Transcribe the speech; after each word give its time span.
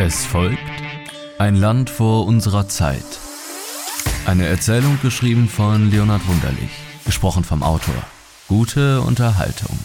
Es 0.00 0.24
folgt 0.24 0.60
Ein 1.40 1.56
Land 1.56 1.90
vor 1.90 2.24
unserer 2.24 2.68
Zeit. 2.68 3.02
Eine 4.26 4.46
Erzählung 4.46 4.96
geschrieben 5.02 5.48
von 5.48 5.90
Leonhard 5.90 6.24
Wunderlich, 6.28 6.70
gesprochen 7.04 7.42
vom 7.42 7.64
Autor. 7.64 7.96
Gute 8.46 9.00
Unterhaltung. 9.00 9.76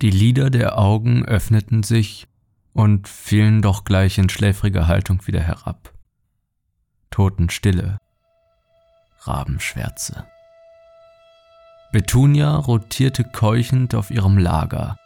Die 0.00 0.10
Lider 0.10 0.48
der 0.48 0.78
Augen 0.78 1.26
öffneten 1.26 1.82
sich 1.82 2.28
und 2.72 3.08
fielen 3.08 3.60
doch 3.60 3.84
gleich 3.84 4.16
in 4.16 4.30
schläfriger 4.30 4.88
Haltung 4.88 5.26
wieder 5.26 5.40
herab. 5.40 5.92
Totenstille. 7.10 7.98
Rabenschwärze. 9.22 10.24
Betunia 11.92 12.56
rotierte 12.56 13.24
keuchend 13.24 13.94
auf 13.94 14.10
ihrem 14.10 14.38
Lager, 14.38 14.96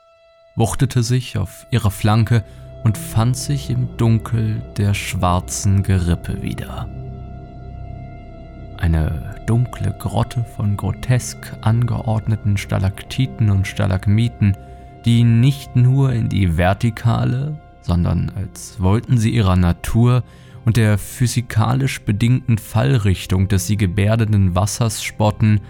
wuchtete 0.55 1.03
sich 1.03 1.39
auf 1.39 1.67
ihre 1.71 1.91
Flanke 1.91 2.45
und 2.85 2.99
fand 2.99 3.37
sich 3.37 3.71
im 3.71 3.97
Dunkel 3.97 4.63
der 4.77 4.93
schwarzen 4.95 5.83
Gerippe 5.83 6.43
wieder. 6.43 6.89
Eine 8.77 9.37
dunkle 9.47 9.97
Grotte 9.99 10.45
von 10.45 10.77
grotesk 10.77 11.57
angeordneten 11.63 12.59
Stalaktiten 12.59 13.49
und 13.49 13.67
Stalagmiten, 13.67 14.57
die 15.07 15.25
nicht 15.25 15.75
nur 15.75 16.13
in 16.13 16.29
die 16.29 16.59
vertikale, 16.59 17.59
sondern 17.81 18.31
als 18.37 18.81
wollten 18.81 19.17
sie 19.17 19.31
ihrer 19.31 19.57
Natur 19.57 20.23
und 20.65 20.77
der 20.77 20.99
physikalisch 20.99 22.03
bedingten 22.03 22.59
Fallrichtung 22.59 23.49
des 23.49 23.67
sie 23.67 23.77
gebärdenden 23.77 24.55
Wassers 24.55 25.03
spotten, 25.03 25.61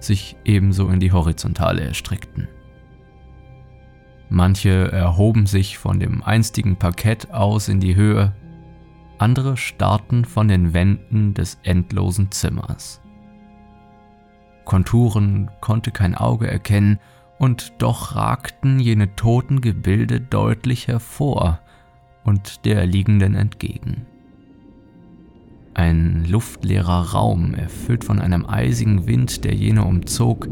sich 0.00 0.36
ebenso 0.44 0.88
in 0.88 1.00
die 1.00 1.12
Horizontale 1.12 1.82
erstreckten. 1.82 2.48
Manche 4.28 4.90
erhoben 4.90 5.46
sich 5.46 5.76
von 5.76 6.00
dem 6.00 6.22
einstigen 6.22 6.76
Parkett 6.76 7.32
aus 7.32 7.68
in 7.68 7.80
die 7.80 7.94
Höhe, 7.94 8.34
andere 9.18 9.56
starrten 9.56 10.24
von 10.24 10.48
den 10.48 10.72
Wänden 10.72 11.34
des 11.34 11.58
endlosen 11.62 12.30
Zimmers. 12.30 13.00
Konturen 14.64 15.50
konnte 15.60 15.90
kein 15.90 16.14
Auge 16.14 16.50
erkennen, 16.50 16.98
und 17.38 17.72
doch 17.78 18.14
ragten 18.14 18.78
jene 18.78 19.16
toten 19.16 19.60
Gebilde 19.60 20.20
deutlich 20.20 20.86
hervor 20.86 21.58
und 22.22 22.64
der 22.64 22.86
Liegenden 22.86 23.34
entgegen. 23.34 24.06
Ein 25.74 26.26
luftleerer 26.26 27.12
Raum, 27.12 27.54
erfüllt 27.54 28.04
von 28.04 28.20
einem 28.20 28.44
eisigen 28.46 29.06
Wind, 29.06 29.44
der 29.44 29.54
jene 29.54 29.84
umzog, 29.84 30.48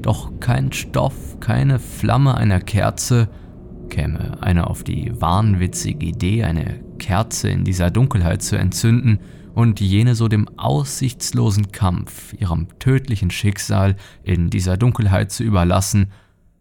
doch 0.00 0.32
kein 0.40 0.72
Stoff, 0.72 1.38
keine 1.40 1.78
Flamme 1.78 2.36
einer 2.36 2.60
Kerze, 2.60 3.28
käme 3.90 4.42
einer 4.42 4.70
auf 4.70 4.82
die 4.82 5.12
wahnwitzige 5.20 6.06
Idee, 6.06 6.44
eine 6.44 6.80
Kerze 6.98 7.50
in 7.50 7.64
dieser 7.64 7.90
Dunkelheit 7.90 8.42
zu 8.42 8.56
entzünden 8.56 9.18
und 9.54 9.80
jene 9.80 10.14
so 10.14 10.28
dem 10.28 10.48
aussichtslosen 10.58 11.72
Kampf, 11.72 12.32
ihrem 12.32 12.68
tödlichen 12.78 13.30
Schicksal 13.30 13.96
in 14.22 14.48
dieser 14.48 14.78
Dunkelheit 14.78 15.30
zu 15.30 15.44
überlassen, 15.44 16.10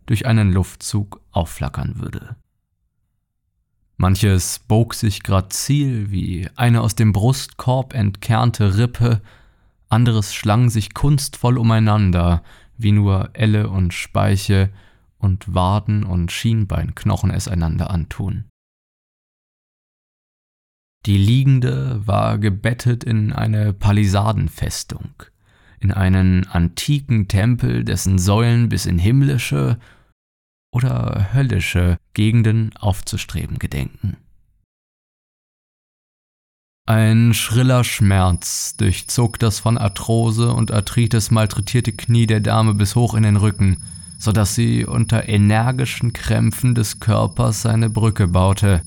durch 0.06 0.25
einen 0.25 0.52
Luftzug 0.52 1.22
aufflackern 1.31 2.02
würde. 2.02 2.36
Manches 3.97 4.59
bog 4.59 4.94
sich 4.94 5.23
grazil 5.23 6.11
wie 6.11 6.50
eine 6.56 6.81
aus 6.81 6.95
dem 6.95 7.14
Brustkorb 7.14 7.94
entkernte 7.94 8.78
Rippe, 8.78 9.22
anderes 9.89 10.34
schlang 10.34 10.70
sich 10.70 10.94
kunstvoll 10.94 11.58
umeinander, 11.58 12.44
wie 12.78 12.92
nur 12.92 13.30
Elle 13.34 13.69
und 13.69 13.94
Speiche 13.94 14.69
und 15.18 15.53
Waden 15.53 16.03
und 16.03 16.31
Schienbeinknochen 16.31 17.29
es 17.29 17.47
einander 17.47 17.91
antun. 17.91 18.46
Die 21.06 21.18
Liegende 21.18 22.02
war 22.06 22.38
gebettet 22.38 23.03
in 23.03 23.34
eine 23.34 23.73
Palisadenfestung, 23.73 25.23
in 25.79 25.91
einen 25.91 26.47
antiken 26.47 27.28
Tempel, 27.28 27.84
dessen 27.84 28.19
Säulen 28.19 28.69
bis 28.69 28.85
in 28.85 29.00
himmlische 29.00 29.79
oder 30.72 31.34
höllische 31.34 31.98
Gegenden 32.14 32.72
aufzustreben 32.80 33.59
gedenken. 33.59 34.18
Ein 36.88 37.34
schriller 37.34 37.84
Schmerz 37.84 38.76
durchzog 38.76 39.38
das 39.40 39.59
von 39.59 39.78
Arthrose 39.78 40.52
und 40.52 40.72
Arthritis 40.72 41.32
malträtierte 41.32 41.94
Knie 41.94 42.26
der 42.26 42.40
Dame 42.40 42.74
bis 42.74 42.96
hoch 42.96 43.14
in 43.14 43.24
den 43.24 43.38
Rücken, 43.38 43.78
so 44.18 44.32
dass 44.32 44.56
sie 44.56 44.86
unter 44.86 45.30
energischen 45.30 46.12
Krämpfen 46.12 46.76
des 46.76 47.00
Körpers 47.00 47.66
eine 47.66 47.90
Brücke 47.90 48.28
baute, 48.28 48.82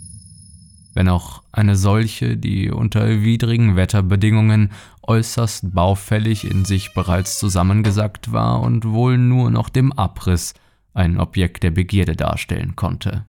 wenn 0.93 1.09
auch 1.09 1.43
eine 1.51 1.77
solche, 1.77 2.37
die 2.37 2.71
unter 2.71 3.09
widrigen 3.23 3.77
Wetterbedingungen 3.77 4.73
äußerst 5.03 5.75
baufällig 5.75 6.45
in 6.45 6.65
sich 6.65 6.95
bereits 6.95 7.39
zusammengesackt 7.39 8.33
war 8.33 8.61
und 8.61 8.85
wohl 8.87 9.19
nur 9.19 9.51
noch 9.51 9.69
dem 9.69 9.93
Abriss 9.93 10.55
ein 10.95 11.21
Objekt 11.21 11.63
der 11.63 11.71
Begierde 11.71 12.17
darstellen 12.17 12.77
konnte. 12.77 13.27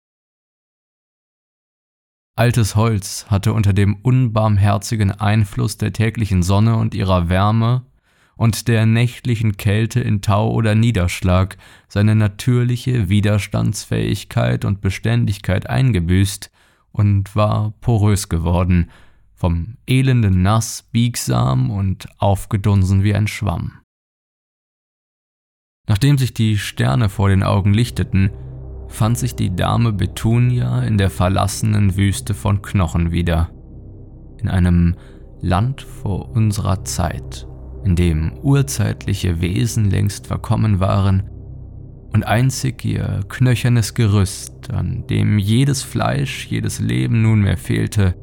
Altes 2.38 2.76
Holz 2.76 3.26
hatte 3.28 3.52
unter 3.52 3.72
dem 3.72 3.96
unbarmherzigen 3.96 5.10
Einfluss 5.10 5.78
der 5.78 5.92
täglichen 5.92 6.42
Sonne 6.42 6.76
und 6.76 6.94
ihrer 6.94 7.28
Wärme 7.28 7.86
und 8.36 8.68
der 8.68 8.84
nächtlichen 8.84 9.56
Kälte 9.56 10.00
in 10.00 10.20
Tau 10.20 10.50
oder 10.50 10.74
Niederschlag 10.74 11.56
seine 11.88 12.14
natürliche 12.14 13.08
Widerstandsfähigkeit 13.08 14.66
und 14.66 14.82
Beständigkeit 14.82 15.68
eingebüßt 15.70 16.50
und 16.92 17.34
war 17.34 17.72
porös 17.80 18.28
geworden, 18.28 18.90
vom 19.34 19.76
elenden 19.86 20.42
Nass 20.42 20.82
biegsam 20.92 21.70
und 21.70 22.06
aufgedunsen 22.18 23.02
wie 23.02 23.14
ein 23.14 23.28
Schwamm. 23.28 23.80
Nachdem 25.88 26.18
sich 26.18 26.34
die 26.34 26.58
Sterne 26.58 27.08
vor 27.08 27.28
den 27.28 27.42
Augen 27.42 27.72
lichteten, 27.72 28.30
fand 28.88 29.18
sich 29.18 29.34
die 29.34 29.54
Dame 29.54 29.92
Betunia 29.92 30.82
in 30.82 30.98
der 30.98 31.10
verlassenen 31.10 31.96
Wüste 31.96 32.34
von 32.34 32.62
Knochen 32.62 33.12
wieder. 33.12 33.50
In 34.40 34.48
einem 34.48 34.96
Land 35.40 35.82
vor 35.82 36.30
unserer 36.30 36.84
Zeit, 36.84 37.46
in 37.84 37.94
dem 37.94 38.32
urzeitliche 38.42 39.40
Wesen 39.40 39.90
längst 39.90 40.26
verkommen 40.26 40.80
waren 40.80 41.30
und 42.12 42.26
einzig 42.26 42.84
ihr 42.84 43.20
knöchernes 43.28 43.94
Gerüst, 43.94 44.70
an 44.70 45.06
dem 45.08 45.38
jedes 45.38 45.82
Fleisch, 45.82 46.46
jedes 46.46 46.80
Leben 46.80 47.22
nunmehr 47.22 47.56
fehlte, 47.56 48.14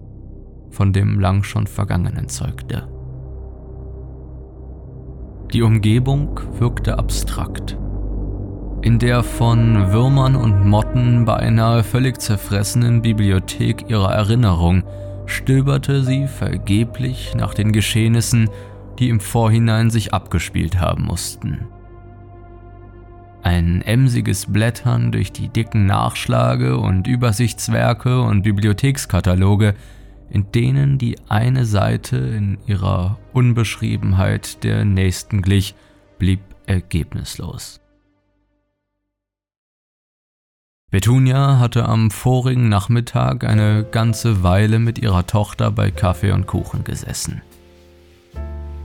von 0.71 0.91
dem 0.91 1.19
lang 1.19 1.43
schon 1.43 1.67
Vergangenen 1.67 2.27
zeugte. 2.27 2.92
Die 5.53 5.61
Umgebung 5.61 6.39
wirkte 6.57 6.97
abstrakt. 6.97 7.77
In 8.81 8.97
der 8.97 9.21
von 9.21 9.91
Würmern 9.91 10.35
und 10.35 10.65
Motten 10.65 11.25
beinahe 11.25 11.83
völlig 11.83 12.19
zerfressenen 12.19 13.03
Bibliothek 13.03 13.87
ihrer 13.87 14.11
Erinnerung 14.11 14.81
stöberte 15.27 16.03
sie 16.03 16.27
vergeblich 16.27 17.35
nach 17.35 17.53
den 17.53 17.71
Geschehnissen, 17.71 18.49
die 18.97 19.09
im 19.09 19.19
Vorhinein 19.19 19.91
sich 19.91 20.11
abgespielt 20.11 20.81
haben 20.81 21.05
mussten. 21.05 21.67
Ein 23.43 23.83
emsiges 23.83 24.51
Blättern 24.51 25.11
durch 25.11 25.31
die 25.31 25.49
dicken 25.49 25.85
Nachschlage 25.85 26.77
und 26.77 27.05
Übersichtswerke 27.05 28.21
und 28.21 28.41
Bibliothekskataloge 28.41 29.75
in 30.33 30.51
denen 30.51 30.97
die 30.97 31.15
eine 31.29 31.63
Seite 31.63 32.17
in 32.17 32.57
ihrer 32.65 33.19
Unbeschriebenheit 33.33 34.63
der 34.63 34.83
nächsten 34.83 35.43
glich, 35.43 35.75
blieb 36.17 36.41
ergebnislos. 36.65 37.79
Petunia 40.89 41.59
hatte 41.59 41.87
am 41.87 42.09
vorigen 42.09 42.67
Nachmittag 42.67 43.43
eine 43.43 43.83
ganze 43.83 44.41
Weile 44.41 44.79
mit 44.79 44.97
ihrer 44.97 45.27
Tochter 45.27 45.69
bei 45.71 45.91
Kaffee 45.91 46.31
und 46.31 46.47
Kuchen 46.47 46.83
gesessen. 46.83 47.43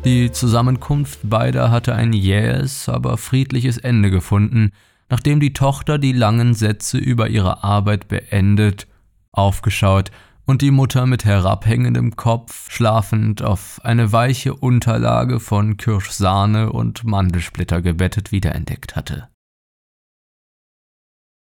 Die 0.05 0.31
Zusammenkunft 0.31 1.21
beider 1.23 1.71
hatte 1.71 1.95
ein 1.95 2.13
jähes, 2.13 2.91
aber 2.91 3.17
friedliches 3.17 3.79
Ende 3.79 4.11
gefunden, 4.11 4.73
nachdem 5.09 5.41
die 5.41 5.55
Tochter 5.55 5.99
die 5.99 6.13
langen 6.13 6.53
Sätze 6.53 6.99
über 6.99 7.29
ihre 7.29 7.65
Arbeit 7.65 8.09
beendet, 8.09 8.87
aufgeschaut 9.33 10.11
und 10.49 10.63
die 10.63 10.71
Mutter 10.71 11.05
mit 11.05 11.27
herabhängendem 11.27 12.17
Kopf 12.17 12.71
schlafend 12.71 13.43
auf 13.43 13.81
eine 13.85 14.13
weiche 14.13 14.55
Unterlage 14.55 15.41
von 15.41 15.77
Kirschsahne 15.77 16.73
und 16.73 17.05
Mandelsplitter 17.05 17.83
gebettet 17.83 18.33
wiederentdeckt 18.33 18.97
hatte. 18.97 19.29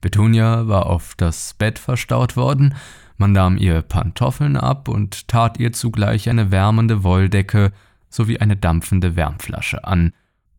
Petunia 0.01 0.67
war 0.67 0.87
auf 0.87 1.13
das 1.15 1.53
Bett 1.53 1.79
verstaut 1.79 2.35
worden, 2.35 2.75
man 3.15 3.31
nahm 3.31 3.55
ihr 3.55 3.81
Pantoffeln 3.81 4.57
ab 4.57 4.89
und 4.89 5.29
tat 5.29 5.57
ihr 5.57 5.71
zugleich 5.71 6.29
eine 6.29 6.51
wärmende 6.51 7.01
Wolldecke 7.01 7.71
sowie 8.09 8.39
eine 8.39 8.57
dampfende 8.57 9.15
Wärmflasche 9.15 9.85
an, 9.85 10.11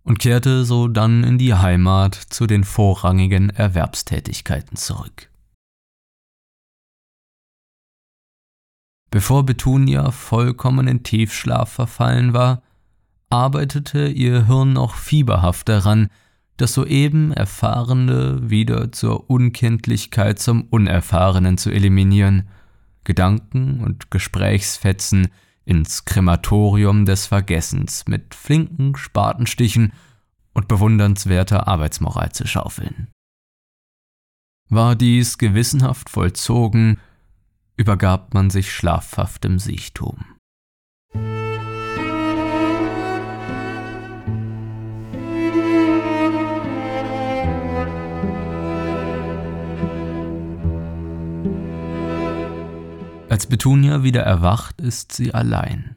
und 0.05 0.21
kehrte 0.21 0.65
so 0.65 0.89
dann 0.89 1.23
in 1.23 1.37
die 1.37 1.55
Heimat 1.55 2.15
zu 2.15 2.47
den 2.47 2.65
vorrangigen 2.65 3.51
Erwerbstätigkeiten 3.51 4.77
zurück. 4.77 5.29
Bevor 9.13 9.45
Betunia 9.45 10.11
vollkommen 10.11 10.89
in 10.89 11.03
Tiefschlaf 11.03 11.71
verfallen 11.71 12.33
war, 12.33 12.63
arbeitete 13.29 14.09
ihr 14.09 14.47
Hirn 14.47 14.73
noch 14.73 14.95
fieberhaft 14.95 15.69
daran, 15.69 16.09
das 16.57 16.73
soeben 16.73 17.31
Erfahrene 17.31 18.49
wieder 18.49 18.91
zur 18.91 19.29
Unkenntlichkeit 19.29 20.39
zum 20.39 20.63
Unerfahrenen 20.63 21.59
zu 21.59 21.71
eliminieren, 21.71 22.49
Gedanken 23.05 23.85
und 23.85 24.11
Gesprächsfetzen 24.11 25.29
ins 25.67 26.07
Krematorium 26.07 27.05
des 27.05 27.27
Vergessens 27.27 28.07
mit 28.09 28.35
flinken 28.35 28.97
Spatenstichen 28.97 29.93
und 30.55 30.69
bewundernswerter 30.69 31.69
Arbeitsmoral 31.69 32.33
zu 32.33 32.47
schaufeln. 32.47 33.09
War 34.71 34.97
dies 34.97 35.37
gewissenhaft 35.37 36.09
vollzogen, 36.09 36.99
übergab 37.77 38.35
man 38.35 38.51
sich 38.51 38.73
schlafhaftem 38.73 39.59
Siechtum. 39.59 40.25
Als 53.33 53.47
Betunia 53.47 54.03
wieder 54.03 54.23
erwacht, 54.23 54.83
ist 54.83 55.13
sie 55.13 55.33
allein. 55.33 55.97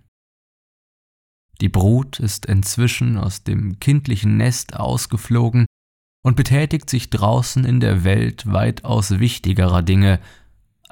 Die 1.60 1.68
Brut 1.68 2.20
ist 2.20 2.46
inzwischen 2.46 3.18
aus 3.18 3.44
dem 3.44 3.80
kindlichen 3.80 4.38
Nest 4.38 4.78
ausgeflogen 4.78 5.66
und 6.24 6.38
betätigt 6.38 6.90
sich 6.90 7.10
draußen 7.10 7.66
in 7.66 7.82
der 7.82 8.06
Welt 8.06 8.52
weitaus 8.52 9.20
wichtigerer 9.20 9.82
Dinge, 9.82 10.22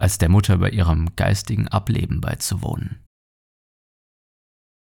als 0.04 0.18
der 0.18 0.28
Mutter 0.28 0.58
bei 0.58 0.70
ihrem 0.70 1.16
geistigen 1.16 1.70
Ableben 1.70 2.20
beizuwohnen. 2.20 3.00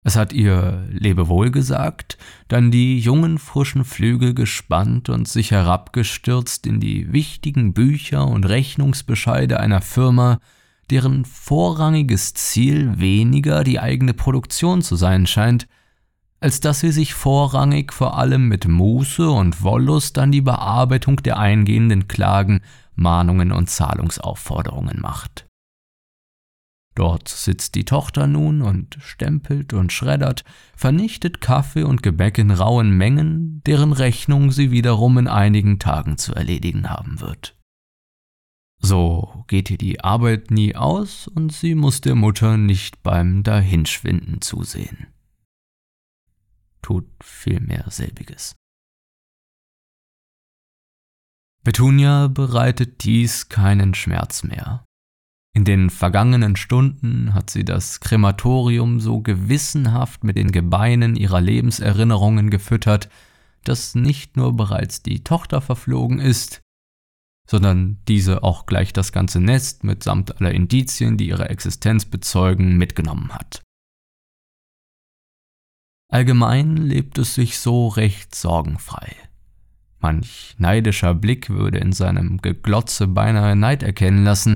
Es 0.06 0.16
hat 0.16 0.32
ihr 0.32 0.88
Lebewohl 0.92 1.52
gesagt, 1.52 2.18
dann 2.48 2.72
die 2.72 3.00
jungen 3.00 3.38
frischen 3.38 3.84
Flügel 3.84 4.34
gespannt 4.34 5.10
und 5.10 5.28
sich 5.28 5.52
herabgestürzt 5.52 6.66
in 6.66 6.80
die 6.80 7.12
wichtigen 7.12 7.74
Bücher 7.74 8.26
und 8.30 8.48
Rechnungsbescheide 8.48 9.60
einer 9.60 9.82
Firma, 9.82 10.40
deren 10.90 11.26
vorrangiges 11.26 12.34
Ziel 12.34 12.98
weniger 12.98 13.66
die 13.66 13.82
eigene 13.82 14.14
Produktion 14.14 14.82
zu 14.82 14.96
sein 14.96 15.28
scheint, 15.28 15.68
als 16.40 16.62
dass 16.62 16.80
sie 16.80 16.94
sich 16.94 17.14
vorrangig 17.14 17.92
vor 17.92 18.18
allem 18.18 18.48
mit 18.48 18.70
Muße 18.70 19.30
und 19.30 19.64
Wollust 19.64 20.18
an 20.18 20.32
die 20.32 20.40
Bearbeitung 20.40 21.18
der 21.18 21.40
eingehenden 21.40 22.08
Klagen, 22.08 22.62
Mahnungen 23.00 23.52
und 23.52 23.70
Zahlungsaufforderungen 23.70 25.00
macht. 25.00 25.48
Dort 26.96 27.30
sitzt 27.30 27.76
die 27.76 27.86
Tochter 27.86 28.28
nun 28.28 28.62
und 28.62 28.98
stempelt 29.00 29.74
und 29.74 29.94
schreddert, 29.94 30.44
vernichtet 30.76 31.40
Kaffee 31.40 31.84
und 31.84 32.04
Gebäck 32.04 32.38
in 32.38 32.52
rauen 32.52 32.92
Mengen, 32.92 33.62
deren 33.66 33.94
Rechnung 33.94 34.52
sie 34.52 34.72
wiederum 34.72 35.18
in 35.18 35.28
einigen 35.28 35.80
Tagen 35.80 36.18
zu 36.18 36.34
erledigen 36.36 36.90
haben 36.90 37.22
wird. 37.22 37.56
So 38.82 39.46
geht 39.48 39.70
ihr 39.70 39.78
die 39.78 40.02
Arbeit 40.02 40.52
nie 40.52 40.76
aus 40.76 41.28
und 41.28 41.54
sie 41.54 41.76
muss 41.76 42.02
der 42.02 42.16
Mutter 42.16 42.58
nicht 42.58 43.04
beim 43.04 43.44
Dahinschwinden 43.44 44.42
zusehen. 44.42 45.08
Tut 46.82 47.08
vielmehr 47.22 47.86
selbiges. 47.90 48.56
Petunia 51.64 52.28
bereitet 52.28 53.04
dies 53.04 53.50
keinen 53.50 53.94
Schmerz 53.94 54.44
mehr. 54.44 54.86
In 55.54 55.66
den 55.66 55.90
vergangenen 55.90 56.56
Stunden 56.56 57.34
hat 57.34 57.50
sie 57.50 57.66
das 57.66 58.00
Krematorium 58.00 59.00
so 59.00 59.22
gewissenhaft 59.22 60.24
mit 60.24 60.38
den 60.38 60.52
Gebeinen 60.52 61.16
ihrer 61.16 61.42
Lebenserinnerungen 61.42 62.50
gefüttert, 62.50 63.10
dass 63.64 63.96
nicht 63.96 64.38
nur 64.38 64.56
bereits 64.56 65.04
die 65.04 65.24
Tochter 65.24 65.60
verflogen 65.60 66.20
ist, 66.20 66.62
sondern 67.48 68.00
diese 68.08 68.44
auch 68.44 68.68
gleich 68.68 68.94
das 68.94 69.12
ganze 69.12 69.40
Nest 69.42 69.84
mitsamt 69.84 70.40
aller 70.40 70.52
Indizien, 70.52 71.18
die 71.18 71.28
ihre 71.28 71.50
Existenz 71.50 72.06
bezeugen, 72.06 72.78
mitgenommen 72.78 73.34
hat. 73.34 73.64
Allgemein 76.12 76.78
lebt 76.78 77.18
es 77.18 77.36
sich 77.36 77.60
so 77.60 77.88
recht 77.88 78.34
sorgenfrei. 78.34 79.29
Manch 80.00 80.56
neidischer 80.58 81.14
Blick 81.14 81.50
würde 81.50 81.80
in 81.80 81.92
seinem 81.92 82.38
Geglotze 82.42 83.08
beinahe 83.08 83.56
Neid 83.56 83.84
erkennen 83.84 84.24
lassen, 84.24 84.56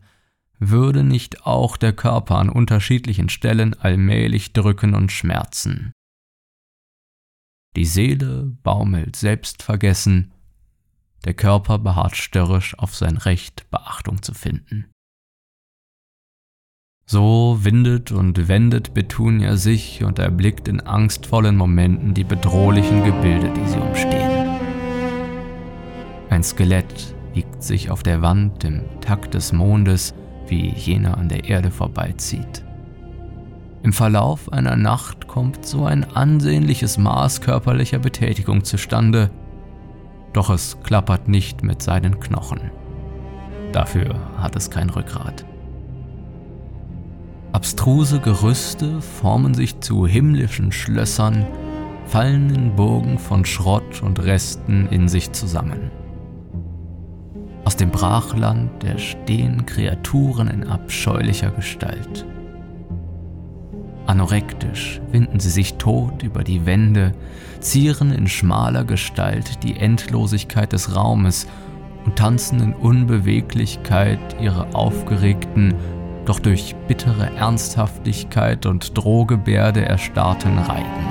würde 0.59 1.03
nicht 1.03 1.45
auch 1.45 1.75
der 1.75 1.93
Körper 1.93 2.37
an 2.37 2.49
unterschiedlichen 2.49 3.29
Stellen 3.29 3.73
allmählich 3.73 4.53
drücken 4.53 4.95
und 4.95 5.11
schmerzen. 5.11 5.91
Die 7.75 7.85
Seele 7.85 8.55
baumelt 8.63 9.15
selbstvergessen, 9.15 10.31
der 11.25 11.33
Körper 11.33 11.79
beharrt 11.79 12.15
störrisch 12.15 12.77
auf 12.77 12.95
sein 12.95 13.17
Recht, 13.17 13.69
Beachtung 13.71 14.21
zu 14.21 14.33
finden. 14.33 14.85
So 17.05 17.59
windet 17.61 18.11
und 18.11 18.47
wendet 18.47 18.93
Betunia 18.93 19.57
sich 19.57 20.03
und 20.03 20.19
erblickt 20.19 20.67
in 20.67 20.79
angstvollen 20.79 21.57
Momenten 21.57 22.13
die 22.13 22.23
bedrohlichen 22.23 23.03
Gebilde, 23.03 23.51
die 23.53 23.67
sie 23.67 23.79
umstehen. 23.79 24.32
Ein 26.33 26.41
Skelett 26.41 27.13
wiegt 27.35 27.61
sich 27.61 27.91
auf 27.91 28.01
der 28.01 28.23
Wand 28.23 28.63
im 28.63 28.81
Takt 29.01 29.35
des 29.35 29.53
Mondes, 29.53 30.15
wie 30.47 30.69
jener 30.69 31.15
an 31.19 31.29
der 31.29 31.43
Erde 31.43 31.69
vorbeizieht. 31.69 32.65
Im 33.83 33.93
Verlauf 33.93 34.51
einer 34.51 34.75
Nacht 34.75 35.27
kommt 35.27 35.63
so 35.63 35.85
ein 35.85 36.03
ansehnliches 36.15 36.97
Maß 36.97 37.41
körperlicher 37.41 37.99
Betätigung 37.99 38.63
zustande, 38.63 39.29
doch 40.33 40.49
es 40.49 40.75
klappert 40.81 41.27
nicht 41.27 41.61
mit 41.61 41.83
seinen 41.83 42.19
Knochen. 42.19 42.71
Dafür 43.71 44.15
hat 44.35 44.55
es 44.55 44.71
kein 44.71 44.89
Rückgrat. 44.89 45.45
Abstruse 47.51 48.19
Gerüste 48.19 49.01
formen 49.01 49.53
sich 49.53 49.81
zu 49.81 50.07
himmlischen 50.07 50.71
Schlössern, 50.71 51.45
fallen 52.07 52.49
in 52.55 52.75
Burgen 52.75 53.19
von 53.19 53.45
Schrott 53.45 54.01
und 54.01 54.17
Resten 54.17 54.87
in 54.87 55.07
sich 55.07 55.31
zusammen. 55.31 55.91
Aus 57.65 57.77
dem 57.77 57.91
Brachland 57.91 58.83
erstehen 58.83 59.65
Kreaturen 59.65 60.49
in 60.49 60.65
abscheulicher 60.65 61.51
Gestalt. 61.51 62.25
Anorektisch 64.05 64.99
winden 65.11 65.39
sie 65.39 65.49
sich 65.49 65.75
tot 65.75 66.23
über 66.23 66.43
die 66.43 66.65
Wände, 66.65 67.13
zieren 67.61 68.11
in 68.11 68.27
schmaler 68.27 68.83
Gestalt 68.83 69.63
die 69.63 69.77
Endlosigkeit 69.77 70.73
des 70.73 70.93
Raumes 70.95 71.47
und 72.05 72.17
tanzen 72.17 72.59
in 72.59 72.73
Unbeweglichkeit 72.73 74.19
ihre 74.41 74.75
aufgeregten, 74.75 75.73
doch 76.25 76.39
durch 76.39 76.75
bittere 76.89 77.33
Ernsthaftigkeit 77.37 78.65
und 78.65 78.97
Drohgebärde 78.97 79.85
erstarrten 79.85 80.57
Reiten. 80.57 81.05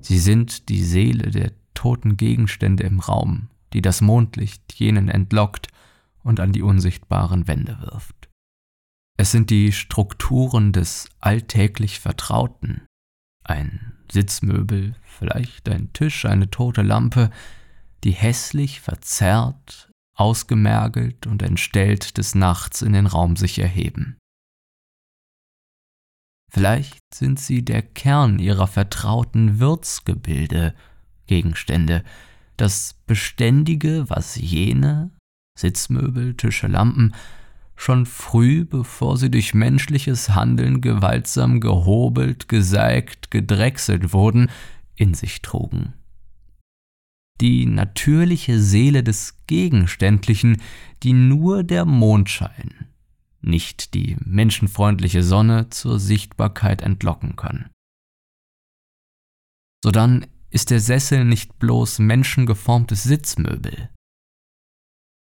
Sie 0.00 0.18
sind 0.18 0.68
die 0.68 0.82
Seele 0.82 1.30
der 1.30 1.52
toten 1.72 2.18
Gegenstände 2.18 2.82
im 2.82 3.00
Raum, 3.00 3.48
die 3.72 3.82
das 3.82 4.00
Mondlicht 4.00 4.72
jenen 4.74 5.08
entlockt 5.08 5.68
und 6.22 6.40
an 6.40 6.52
die 6.52 6.62
unsichtbaren 6.62 7.48
Wände 7.48 7.78
wirft. 7.80 8.30
Es 9.18 9.30
sind 9.30 9.50
die 9.50 9.72
Strukturen 9.72 10.72
des 10.72 11.08
alltäglich 11.20 12.00
Vertrauten. 12.00 12.86
Ein 13.44 13.92
Sitzmöbel, 14.10 14.94
vielleicht 15.02 15.68
ein 15.68 15.92
Tisch, 15.92 16.24
eine 16.24 16.50
tote 16.50 16.82
Lampe, 16.82 17.30
die 18.04 18.12
hässlich 18.12 18.80
verzerrt, 18.80 19.90
ausgemergelt 20.14 21.26
und 21.26 21.42
entstellt 21.42 22.18
des 22.18 22.34
Nachts 22.34 22.82
in 22.82 22.92
den 22.92 23.06
Raum 23.06 23.36
sich 23.36 23.58
erheben. 23.58 24.16
Vielleicht 26.50 27.00
sind 27.14 27.40
sie 27.40 27.64
der 27.64 27.82
Kern 27.82 28.38
ihrer 28.38 28.66
vertrauten 28.66 29.58
Würzgebilde, 29.58 30.74
Gegenstände, 31.26 32.04
das 32.62 32.94
Beständige, 33.06 34.08
was 34.08 34.36
jene, 34.36 35.10
Sitzmöbel, 35.58 36.34
Tische, 36.36 36.68
Lampen, 36.68 37.12
schon 37.74 38.06
früh, 38.06 38.64
bevor 38.64 39.16
sie 39.16 39.32
durch 39.32 39.52
menschliches 39.52 40.30
Handeln 40.30 40.80
gewaltsam 40.80 41.60
gehobelt, 41.60 42.48
gesägt, 42.48 43.32
gedrechselt 43.32 44.12
wurden, 44.12 44.48
in 44.94 45.12
sich 45.14 45.42
trugen. 45.42 45.94
Die 47.40 47.66
natürliche 47.66 48.60
Seele 48.60 49.02
des 49.02 49.44
Gegenständlichen, 49.48 50.62
die 51.02 51.14
nur 51.14 51.64
der 51.64 51.84
Mondschein, 51.84 52.86
nicht 53.40 53.94
die 53.94 54.16
menschenfreundliche 54.24 55.24
Sonne 55.24 55.68
zur 55.70 55.98
Sichtbarkeit 55.98 56.80
entlocken 56.82 57.34
kann. 57.34 57.70
sodann 59.84 60.26
ist 60.52 60.70
der 60.70 60.80
Sessel 60.80 61.24
nicht 61.24 61.58
bloß 61.58 61.98
menschengeformtes 61.98 63.02
Sitzmöbel. 63.02 63.88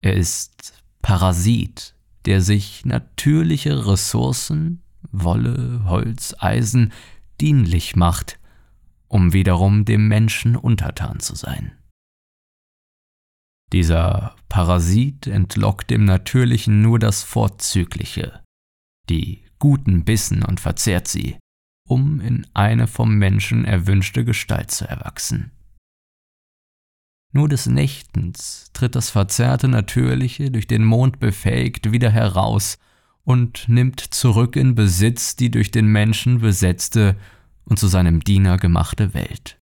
Er 0.02 0.14
ist 0.14 0.82
Parasit, 1.02 1.94
der 2.24 2.40
sich 2.40 2.84
natürliche 2.86 3.86
Ressourcen, 3.86 4.82
Wolle, 5.12 5.84
Holz, 5.84 6.34
Eisen, 6.38 6.92
dienlich 7.40 7.94
macht, 7.94 8.38
um 9.06 9.32
wiederum 9.32 9.84
dem 9.84 10.08
Menschen 10.08 10.56
untertan 10.56 11.20
zu 11.20 11.34
sein. 11.34 11.76
Dieser 13.72 14.34
Parasit 14.48 15.26
entlockt 15.26 15.90
dem 15.90 16.06
Natürlichen 16.06 16.80
nur 16.80 16.98
das 16.98 17.22
Vorzügliche, 17.22 18.42
die 19.10 19.44
guten 19.58 20.04
Bissen 20.04 20.42
und 20.42 20.58
verzehrt 20.58 21.06
sie, 21.06 21.38
um 21.88 22.20
in 22.20 22.46
eine 22.54 22.86
vom 22.86 23.16
Menschen 23.16 23.64
erwünschte 23.64 24.24
Gestalt 24.24 24.70
zu 24.70 24.86
erwachsen. 24.86 25.50
Nur 27.32 27.48
des 27.48 27.66
Nächtens 27.66 28.70
tritt 28.72 28.94
das 28.94 29.10
verzerrte 29.10 29.68
Natürliche, 29.68 30.50
durch 30.50 30.66
den 30.66 30.84
Mond 30.84 31.18
befähigt, 31.18 31.92
wieder 31.92 32.10
heraus 32.10 32.78
und 33.22 33.68
nimmt 33.68 34.00
zurück 34.00 34.56
in 34.56 34.74
Besitz 34.74 35.36
die 35.36 35.50
durch 35.50 35.70
den 35.70 35.86
Menschen 35.86 36.40
besetzte 36.40 37.16
und 37.64 37.78
zu 37.78 37.86
seinem 37.86 38.20
Diener 38.20 38.56
gemachte 38.56 39.12
Welt. 39.12 39.58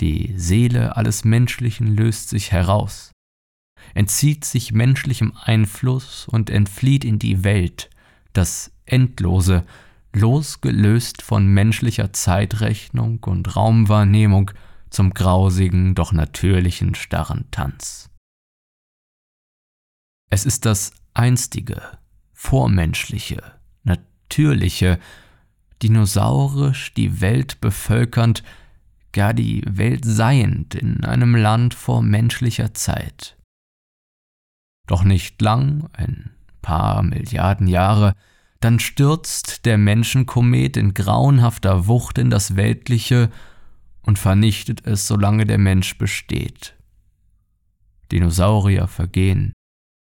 Die 0.00 0.34
Seele 0.36 0.96
alles 0.96 1.24
Menschlichen 1.24 1.96
löst 1.96 2.28
sich 2.30 2.52
heraus, 2.52 3.10
entzieht 3.94 4.44
sich 4.44 4.72
menschlichem 4.72 5.32
Einfluss 5.36 6.26
und 6.28 6.48
entflieht 6.48 7.04
in 7.04 7.18
die 7.18 7.44
Welt, 7.44 7.90
das 8.32 8.72
Endlose, 8.90 9.64
losgelöst 10.12 11.22
von 11.22 11.46
menschlicher 11.46 12.12
Zeitrechnung 12.12 13.22
und 13.24 13.56
Raumwahrnehmung 13.56 14.50
zum 14.90 15.14
grausigen, 15.14 15.94
doch 15.94 16.12
natürlichen 16.12 16.94
starren 16.94 17.48
Tanz. 17.50 18.10
Es 20.30 20.44
ist 20.44 20.66
das 20.66 20.92
einstige, 21.14 21.80
vormenschliche, 22.32 23.42
natürliche, 23.84 24.98
dinosaurisch 25.82 26.92
die 26.94 27.20
Welt 27.20 27.60
bevölkernd, 27.60 28.42
gar 29.12 29.34
die 29.34 29.62
Welt 29.66 30.04
seiend 30.04 30.74
in 30.74 31.04
einem 31.04 31.34
Land 31.34 31.74
vor 31.74 32.02
menschlicher 32.02 32.74
Zeit. 32.74 33.36
Doch 34.86 35.04
nicht 35.04 35.40
lang, 35.40 35.88
ein 35.92 36.30
paar 36.62 37.02
Milliarden 37.02 37.66
Jahre, 37.66 38.14
dann 38.60 38.78
stürzt 38.78 39.64
der 39.64 39.78
Menschenkomet 39.78 40.76
in 40.76 40.94
grauenhafter 40.94 41.86
Wucht 41.86 42.18
in 42.18 42.30
das 42.30 42.56
Weltliche 42.56 43.30
und 44.02 44.18
vernichtet 44.18 44.86
es, 44.86 45.06
solange 45.06 45.46
der 45.46 45.58
Mensch 45.58 45.96
besteht. 45.96 46.76
Dinosaurier 48.12 48.86
vergehen, 48.86 49.52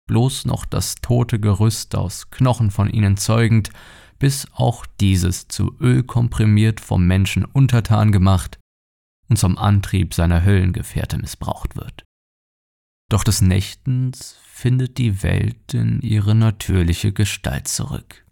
bloß 0.08 0.46
noch 0.46 0.66
das 0.66 0.96
tote 0.96 1.40
Gerüst 1.40 1.96
aus 1.96 2.30
Knochen 2.30 2.70
von 2.70 2.90
ihnen 2.90 3.18
zeugend, 3.18 3.72
bis 4.20 4.48
auch 4.54 4.86
dieses 5.00 5.48
zu 5.48 5.76
Öl 5.80 6.04
komprimiert 6.04 6.80
vom 6.80 7.06
Menschen 7.06 7.46
untertan 7.46 8.12
gemacht 8.12 8.60
und 9.28 9.38
zum 9.38 9.58
Antrieb 9.58 10.14
seiner 10.14 10.44
Höllengefährte 10.44 11.18
missbraucht 11.18 11.76
wird. 11.76 12.04
Doch 13.10 13.24
des 13.24 13.42
Nächtens 13.42 14.38
findet 14.44 14.98
die 14.98 15.24
Welt 15.24 15.74
in 15.74 16.02
ihre 16.02 16.36
natürliche 16.36 17.12
Gestalt 17.12 17.68
zurück. 17.68 18.25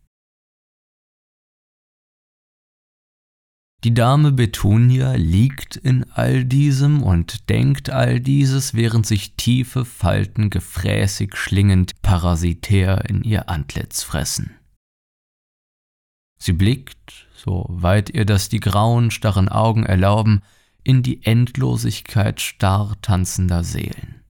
Die 3.84 3.94
Dame 3.94 4.32
Betunia 4.32 5.12
liegt 5.16 5.76
in 5.76 6.10
all 6.14 6.46
diesem 6.46 7.04
und 7.04 7.50
denkt 7.50 7.90
all 7.90 8.22
dieses, 8.22 8.74
während 8.74 9.06
sich 9.06 9.36
tiefe 9.36 9.84
Falten 9.84 10.50
gefräßig 10.50 11.36
schlingend 11.36 12.02
parasitär 12.02 13.04
in 13.10 13.26
ihr 13.26 13.50
Antlitz 13.50 14.02
fressen. 14.02 14.56
Sie 16.40 16.54
blickt, 16.54 17.28
soweit 17.36 18.10
ihr 18.10 18.26
das 18.26 18.48
die 18.48 18.62
grauen, 18.62 19.12
starren 19.12 19.50
Augen 19.50 19.86
erlauben, 19.86 20.44
in 20.86 21.04
die 21.04 21.26
Endlosigkeit 21.26 22.40
starr 22.40 22.96
tanzender 23.02 23.66
Seelen. 23.66 24.24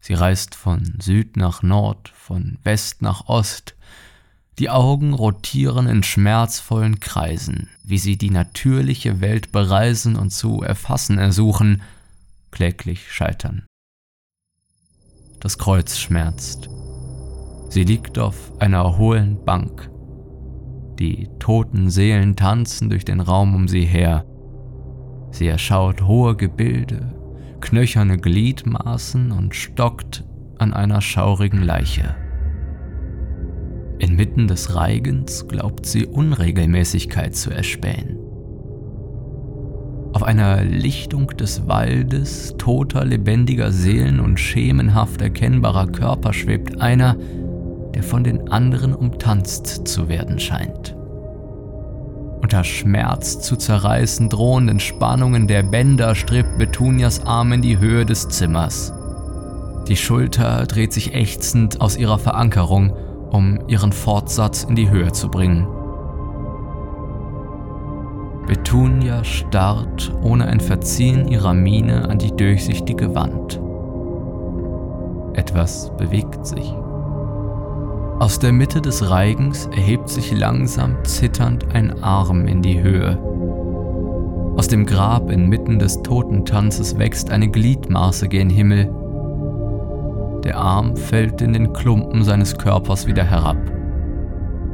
Sie 0.00 0.14
reist 0.14 0.54
von 0.54 0.98
Süd 1.00 1.38
nach 1.38 1.62
Nord, 1.62 2.10
von 2.10 2.58
West 2.62 3.00
nach 3.00 3.26
Ost, 3.26 3.74
die 4.58 4.68
Augen 4.68 5.14
rotieren 5.14 5.86
in 5.86 6.02
schmerzvollen 6.02 7.00
Kreisen, 7.00 7.70
wie 7.82 7.98
sie 7.98 8.18
die 8.18 8.30
natürliche 8.30 9.20
Welt 9.20 9.52
bereisen 9.52 10.16
und 10.16 10.30
zu 10.30 10.62
erfassen 10.62 11.18
ersuchen, 11.18 11.82
kläglich 12.50 13.10
scheitern. 13.10 13.64
Das 15.40 15.56
Kreuz 15.56 15.96
schmerzt. 15.96 16.68
Sie 17.70 17.84
liegt 17.84 18.18
auf 18.18 18.52
einer 18.60 18.98
hohlen 18.98 19.42
Bank. 19.44 19.90
Die 20.98 21.28
toten 21.38 21.88
Seelen 21.88 22.36
tanzen 22.36 22.90
durch 22.90 23.06
den 23.06 23.20
Raum 23.20 23.54
um 23.54 23.68
sie 23.68 23.86
her. 23.86 24.26
Sie 25.30 25.46
erschaut 25.46 26.02
hohe 26.02 26.36
Gebilde, 26.36 27.14
knöcherne 27.60 28.18
Gliedmaßen 28.18 29.32
und 29.32 29.54
stockt 29.54 30.24
an 30.58 30.74
einer 30.74 31.00
schaurigen 31.00 31.62
Leiche. 31.62 32.14
Inmitten 34.00 34.48
des 34.48 34.74
Reigens 34.74 35.46
glaubt 35.46 35.84
sie 35.84 36.06
Unregelmäßigkeit 36.06 37.36
zu 37.36 37.50
erspähen. 37.50 38.18
Auf 40.12 40.22
einer 40.22 40.64
Lichtung 40.64 41.28
des 41.28 41.68
Waldes 41.68 42.54
toter, 42.58 43.04
lebendiger 43.04 43.70
Seelen 43.70 44.18
und 44.18 44.40
schemenhaft 44.40 45.22
erkennbarer 45.22 45.86
Körper 45.86 46.32
schwebt 46.32 46.80
einer, 46.80 47.16
der 47.94 48.02
von 48.02 48.24
den 48.24 48.50
anderen 48.50 48.94
umtanzt 48.94 49.86
zu 49.86 50.08
werden 50.08 50.40
scheint. 50.40 50.96
Unter 52.42 52.64
Schmerz 52.64 53.40
zu 53.40 53.54
zerreißen 53.56 54.30
drohenden 54.30 54.80
Spannungen 54.80 55.46
der 55.46 55.62
Bänder 55.62 56.14
strebt 56.14 56.58
Betunias 56.58 57.24
Arm 57.24 57.52
in 57.52 57.62
die 57.62 57.78
Höhe 57.78 58.06
des 58.06 58.28
Zimmers. 58.28 58.92
Die 59.86 59.96
Schulter 59.96 60.66
dreht 60.66 60.92
sich 60.92 61.14
ächzend 61.14 61.80
aus 61.80 61.96
ihrer 61.96 62.18
Verankerung 62.18 62.94
um 63.30 63.58
ihren 63.66 63.92
Fortsatz 63.92 64.64
in 64.64 64.74
die 64.74 64.90
Höhe 64.90 65.12
zu 65.12 65.28
bringen. 65.28 65.66
Betunia 68.46 69.22
starrt 69.22 70.12
ohne 70.22 70.46
ein 70.46 70.60
Verziehen 70.60 71.28
ihrer 71.28 71.54
Miene 71.54 72.08
an 72.08 72.18
die 72.18 72.34
durchsichtige 72.34 73.14
Wand. 73.14 73.60
Etwas 75.34 75.92
bewegt 75.96 76.46
sich. 76.46 76.74
Aus 78.18 78.38
der 78.38 78.52
Mitte 78.52 78.82
des 78.82 79.08
Reigens 79.08 79.66
erhebt 79.66 80.08
sich 80.08 80.36
langsam 80.36 80.96
zitternd 81.04 81.74
ein 81.74 82.02
Arm 82.02 82.46
in 82.46 82.60
die 82.60 82.82
Höhe. 82.82 83.18
Aus 84.56 84.68
dem 84.68 84.84
Grab 84.84 85.30
inmitten 85.30 85.78
des 85.78 86.02
Totentanzes 86.02 86.98
wächst 86.98 87.30
eine 87.30 87.48
Gliedmaße 87.48 88.28
gen 88.28 88.50
Himmel, 88.50 88.92
der 90.44 90.56
Arm 90.56 90.96
fällt 90.96 91.42
in 91.42 91.52
den 91.52 91.72
Klumpen 91.72 92.24
seines 92.24 92.56
Körpers 92.56 93.06
wieder 93.06 93.24
herab, 93.24 93.58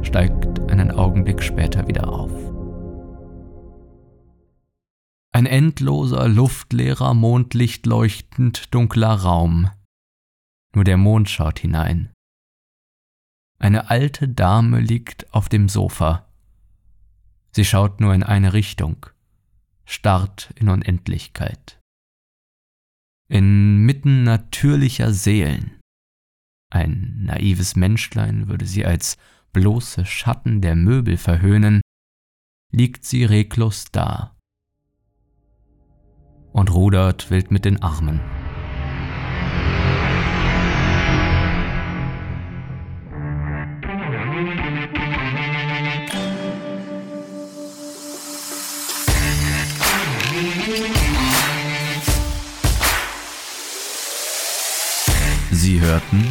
steigt 0.01 0.59
einen 0.71 0.91
Augenblick 0.91 1.43
später 1.43 1.87
wieder 1.87 2.07
auf. 2.07 2.31
Ein 5.33 5.45
endloser, 5.45 6.27
luftleerer, 6.27 7.13
mondlichtleuchtend 7.13 8.73
dunkler 8.73 9.13
Raum. 9.13 9.69
Nur 10.73 10.83
der 10.83 10.97
Mond 10.97 11.29
schaut 11.29 11.59
hinein. 11.59 12.11
Eine 13.59 13.89
alte 13.89 14.27
Dame 14.27 14.79
liegt 14.79 15.33
auf 15.33 15.49
dem 15.49 15.69
Sofa. 15.69 16.25
Sie 17.51 17.65
schaut 17.65 17.99
nur 17.99 18.13
in 18.13 18.23
eine 18.23 18.53
Richtung, 18.53 19.05
starrt 19.85 20.51
in 20.55 20.69
Unendlichkeit 20.69 21.76
inmitten 23.27 24.23
natürlicher 24.23 25.13
Seelen. 25.13 25.79
Ein 26.69 27.23
naives 27.23 27.75
Menschlein 27.75 28.47
würde 28.47 28.65
sie 28.65 28.85
als 28.85 29.17
bloße 29.53 30.05
Schatten 30.05 30.61
der 30.61 30.75
Möbel 30.75 31.17
verhöhnen, 31.17 31.81
liegt 32.71 33.05
sie 33.05 33.23
reglos 33.23 33.85
da 33.91 34.35
und 36.51 36.73
rudert 36.73 37.29
wild 37.29 37.51
mit 37.51 37.65
den 37.65 37.81
Armen. 37.81 38.19
Sie 55.77 55.85
hörten 55.85 56.25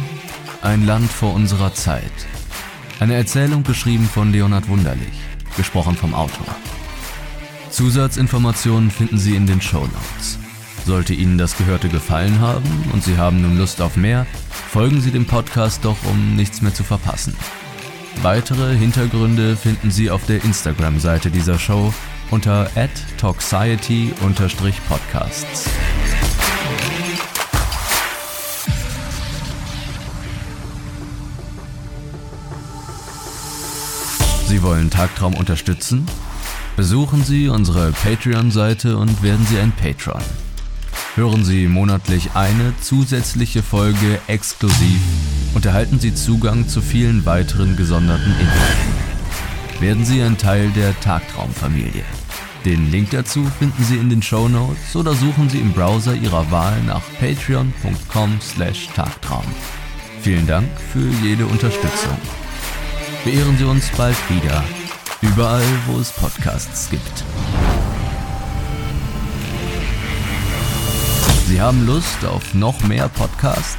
Ein 0.61 0.85
Land 0.85 1.09
vor 1.09 1.33
unserer 1.33 1.73
Zeit. 1.73 2.11
Eine 2.99 3.15
Erzählung 3.15 3.63
geschrieben 3.63 4.09
von 4.13 4.33
Leonhard 4.33 4.67
Wunderlich, 4.67 5.13
gesprochen 5.55 5.95
vom 5.95 6.13
Autor. 6.13 6.53
Zusatzinformationen 7.69 8.91
finden 8.91 9.17
Sie 9.17 9.37
in 9.37 9.47
den 9.47 9.61
Show 9.61 9.83
Notes. 9.83 10.37
Sollte 10.85 11.13
Ihnen 11.13 11.37
das 11.37 11.55
Gehörte 11.55 11.87
gefallen 11.87 12.41
haben 12.41 12.89
und 12.91 13.05
Sie 13.05 13.17
haben 13.17 13.41
nun 13.41 13.57
Lust 13.57 13.81
auf 13.81 13.95
mehr, 13.95 14.27
folgen 14.69 14.99
Sie 14.99 15.11
dem 15.11 15.25
Podcast 15.25 15.85
doch, 15.85 15.95
um 16.03 16.35
nichts 16.35 16.61
mehr 16.61 16.73
zu 16.73 16.83
verpassen. 16.83 17.33
Weitere 18.23 18.75
Hintergründe 18.75 19.55
finden 19.55 19.91
Sie 19.91 20.11
auf 20.11 20.25
der 20.25 20.43
Instagram-Seite 20.43 21.31
dieser 21.31 21.57
Show 21.57 21.93
unter 22.31 22.69
@toxiety-podcasts. 23.17 25.69
Sie 34.47 34.63
wollen 34.63 34.89
Tagtraum 34.89 35.33
unterstützen? 35.33 36.07
Besuchen 36.77 37.21
Sie 37.21 37.49
unsere 37.49 37.91
Patreon-Seite 37.91 38.95
und 38.95 39.21
werden 39.21 39.45
Sie 39.45 39.59
ein 39.59 39.73
Patron. 39.73 40.21
Hören 41.15 41.43
Sie 41.43 41.67
monatlich 41.67 42.29
eine 42.33 42.73
zusätzliche 42.79 43.61
Folge 43.61 44.21
exklusiv 44.27 45.01
und 45.53 45.65
erhalten 45.65 45.99
Sie 45.99 46.15
Zugang 46.15 46.69
zu 46.69 46.81
vielen 46.81 47.25
weiteren 47.25 47.75
gesonderten 47.75 48.33
Inhalten. 48.39 48.93
Werden 49.81 50.05
Sie 50.05 50.21
ein 50.21 50.37
Teil 50.37 50.69
der 50.69 50.97
Tagtraumfamilie. 51.01 52.05
Den 52.63 52.89
Link 52.89 53.09
dazu 53.09 53.43
finden 53.59 53.83
Sie 53.83 53.97
in 53.97 54.09
den 54.09 54.21
Show 54.21 54.47
Notes 54.47 54.95
oder 54.95 55.13
suchen 55.13 55.49
Sie 55.49 55.59
im 55.59 55.73
Browser 55.73 56.15
Ihrer 56.15 56.49
Wahl 56.51 56.81
nach 56.83 57.03
patreon.com/tagtraum. 57.19 59.43
Vielen 60.21 60.47
Dank 60.47 60.69
für 60.93 61.09
jede 61.21 61.45
Unterstützung. 61.47 62.17
Beehren 63.23 63.57
Sie 63.57 63.65
uns 63.65 63.89
bald 63.97 64.17
wieder, 64.29 64.63
überall 65.21 65.63
wo 65.87 65.99
es 65.99 66.11
Podcasts 66.11 66.89
gibt. 66.89 67.23
Sie 71.47 71.61
haben 71.61 71.85
Lust 71.85 72.25
auf 72.25 72.53
noch 72.53 72.81
mehr 72.83 73.09
Podcast? 73.09 73.77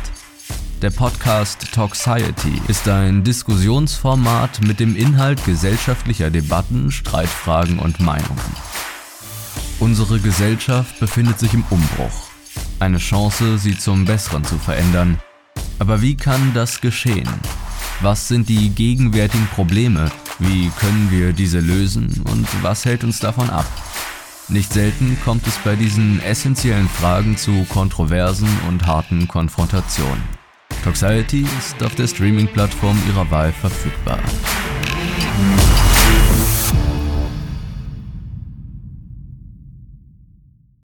Der 0.83 0.91
Podcast 0.91 1.73
Talksiety 1.73 2.61
ist 2.69 2.89
ein 2.89 3.25
Diskussionsformat 3.25 4.63
mit 4.63 4.81
dem 4.81 4.97
Inhalt 4.97 5.45
gesellschaftlicher 5.45 6.31
Debatten, 6.31 6.91
Streitfragen 6.91 7.79
und 7.79 8.01
Meinungen. 8.01 8.57
Unsere 9.81 10.21
Gesellschaft 10.21 10.99
befindet 11.01 11.39
sich 11.39 11.55
im 11.55 11.65
Umbruch. 11.71 12.29
Eine 12.81 12.99
Chance, 12.99 13.59
sie 13.59 13.77
zum 13.79 14.05
Besseren 14.05 14.45
zu 14.45 14.57
verändern. 14.59 15.19
Aber 15.79 16.03
wie 16.03 16.17
kann 16.17 16.53
das 16.55 16.81
geschehen? 16.81 17.29
Was 18.01 18.29
sind 18.29 18.49
die 18.49 18.71
gegenwärtigen 18.71 19.49
Probleme? 19.49 20.09
Wie 20.39 20.71
können 20.79 21.11
wir 21.11 21.33
diese 21.33 21.59
lösen? 21.59 22.23
Und 22.31 22.47
was 22.63 22.85
hält 22.85 23.03
uns 23.03 23.19
davon 23.19 23.51
ab? 23.51 23.67
Nicht 24.47 24.73
selten 24.73 25.19
kommt 25.25 25.45
es 25.49 25.59
bei 25.59 25.75
diesen 25.75 26.23
essentiellen 26.23 26.89
Fragen 26.89 27.37
zu 27.37 27.67
Kontroversen 27.69 28.49
und 28.69 28.87
harten 28.87 29.27
Konfrontationen. 29.27 30.23
Toxiety 30.85 31.45
ist 31.59 31.83
auf 31.83 31.97
der 31.97 32.07
Streaming-Plattform 32.07 32.97
Ihrer 33.09 33.29
Wahl 33.33 33.53
verfügbar. 33.53 34.21